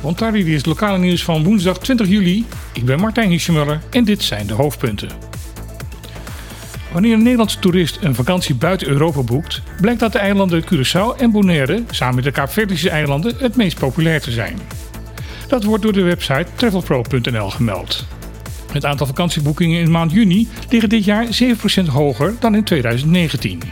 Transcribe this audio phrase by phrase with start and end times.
[0.00, 2.46] Ontari is het lokale nieuws van woensdag 20 juli.
[2.72, 5.08] Ik ben Martijn Hischemuller en dit zijn de hoofdpunten.
[6.92, 11.30] Wanneer een Nederlandse toerist een vakantie buiten Europa boekt, blijkt dat de eilanden Curaçao en
[11.30, 14.58] Bonaire, samen met de Kaapverdische eilanden, het meest populair te zijn.
[15.48, 18.06] Dat wordt door de website travelpro.nl gemeld.
[18.72, 21.26] Het aantal vakantieboekingen in maand juni liggen dit jaar
[21.82, 23.62] 7% hoger dan in 2019.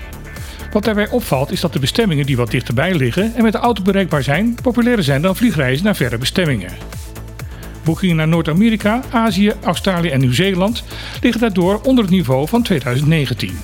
[0.72, 3.82] Wat daarbij opvalt is dat de bestemmingen die wat dichterbij liggen en met de auto
[3.82, 6.72] bereikbaar zijn, populairder zijn dan vliegreizen naar verre bestemmingen.
[7.84, 10.84] Boekingen naar Noord-Amerika, Azië, Australië en Nieuw-Zeeland
[11.20, 13.58] liggen daardoor onder het niveau van 2019.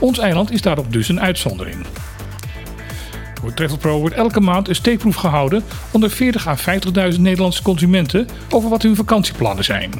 [0.00, 1.76] Ons eiland is daarop dus een uitzondering.
[3.40, 6.56] Voor Travelpro wordt elke maand een steekproef gehouden onder 40 à
[7.12, 9.90] 50.000 Nederlandse consumenten over wat hun vakantieplannen zijn.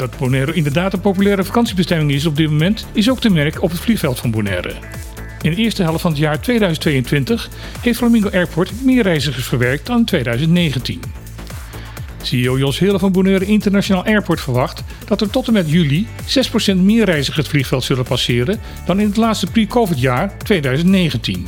[0.00, 3.70] Dat Bonaire inderdaad een populaire vakantiebestemming is op dit moment, is ook te merken op
[3.70, 4.72] het vliegveld van Bonaire.
[5.42, 7.48] In de eerste helft van het jaar 2022
[7.80, 11.00] heeft Flamingo Airport meer reizigers verwerkt dan in 2019.
[12.22, 16.06] CEO Jos Hille van Bonaire International Airport verwacht dat er tot en met juli
[16.72, 21.46] 6% meer reizigers het vliegveld zullen passeren dan in het laatste pre-COVID jaar 2019.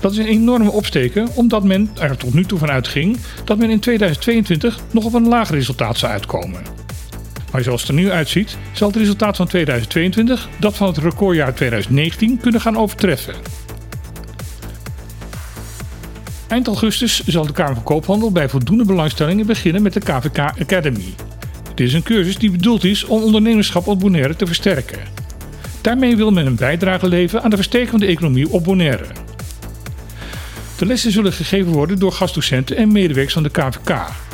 [0.00, 3.70] Dat is een enorme opsteken omdat men er tot nu toe van uitging dat men
[3.70, 6.77] in 2022 nog op een lager resultaat zou uitkomen.
[7.58, 11.54] Maar zoals het er nu uitziet, zal het resultaat van 2022 dat van het recordjaar
[11.54, 13.34] 2019 kunnen gaan overtreffen.
[16.48, 21.14] Eind augustus zal de Kamer van Koophandel bij voldoende belangstellingen beginnen met de KVK Academy.
[21.74, 24.98] Dit is een cursus die bedoeld is om ondernemerschap op Bonaire te versterken.
[25.80, 29.06] Daarmee wil men een bijdrage leveren aan de versterking van de economie op Bonaire.
[30.76, 34.27] De lessen zullen gegeven worden door gastdocenten en medewerkers van de KVK.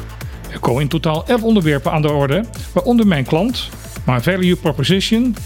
[0.64, 3.68] Komen in totaal 11 onderwerpen aan de orde, waaronder mijn klant,
[4.04, 5.36] mijn value proposition,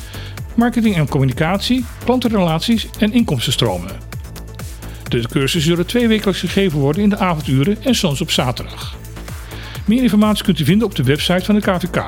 [0.55, 3.91] marketing en communicatie, klantenrelaties en inkomstenstromen.
[5.09, 8.97] De cursussen zullen twee wekelijks gegeven worden in de avonduren en soms op zaterdag.
[9.87, 12.07] Meer informatie kunt u vinden op de website van de KVK.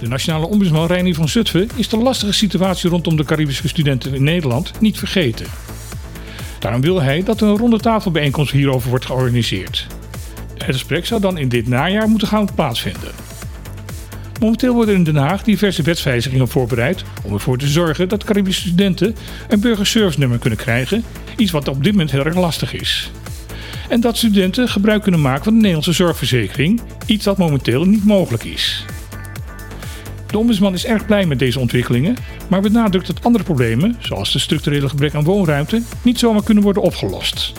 [0.00, 4.22] De nationale ombudsman Reinier van Zutphen is de lastige situatie rondom de Caribische studenten in
[4.22, 5.46] Nederland niet vergeten.
[6.58, 9.86] Daarom wil hij dat er een ronde tafelbijeenkomst hierover wordt georganiseerd.
[10.64, 13.10] Het gesprek zou dan in dit najaar moeten gaan plaatsvinden.
[14.40, 19.16] Momenteel worden in Den Haag diverse wetswijzigingen voorbereid om ervoor te zorgen dat Caribische studenten
[19.48, 21.04] een burgerservice nummer kunnen krijgen,
[21.36, 23.10] iets wat op dit moment heel erg lastig is.
[23.88, 28.44] En dat studenten gebruik kunnen maken van de Nederlandse zorgverzekering, iets dat momenteel niet mogelijk
[28.44, 28.84] is.
[30.26, 32.16] De ombudsman is erg blij met deze ontwikkelingen,
[32.48, 36.82] maar benadrukt dat andere problemen, zoals de structurele gebrek aan woonruimte, niet zomaar kunnen worden
[36.82, 37.52] opgelost.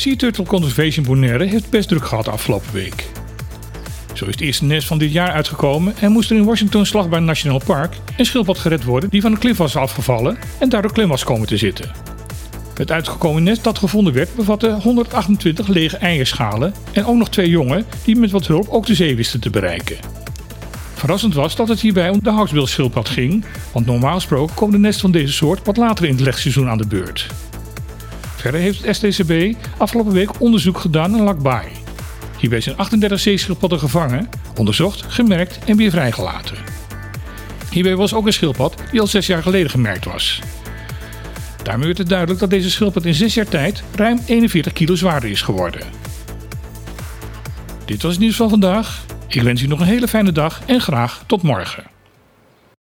[0.00, 3.06] Sea Turtle Conservation Bonaire heeft best druk gehad afgelopen week.
[4.14, 7.24] Zo is het eerste nest van dit jaar uitgekomen en moest er in Washington Slagbaan
[7.24, 11.08] National Park een schildpad gered worden die van de klif was afgevallen en daardoor klem
[11.08, 11.90] was komen te zitten.
[12.74, 17.84] Het uitgekomen nest dat gevonden werd bevatte 128 lege eierschalen en ook nog twee jongen
[18.04, 19.96] die met wat hulp ook de zee wisten te bereiken.
[20.94, 25.00] Verrassend was dat het hierbij om de houtsbilschildpad ging, want normaal gesproken komen de nesten
[25.00, 27.26] van deze soort wat later in het legseizoen aan de beurt.
[28.40, 31.68] Verder heeft het STCB afgelopen week onderzoek gedaan naar Lakbaai.
[32.38, 36.56] Hierbij zijn 38 zeeschildpadden gevangen, onderzocht, gemerkt en weer vrijgelaten.
[37.70, 40.40] Hierbij was ook een schildpad die al zes jaar geleden gemerkt was.
[41.62, 45.30] Daarmee werd het duidelijk dat deze schildpad in 6 jaar tijd ruim 41 kilo zwaarder
[45.30, 45.80] is geworden.
[47.84, 49.04] Dit was het nieuws van vandaag.
[49.28, 51.84] Ik wens u nog een hele fijne dag en graag tot morgen.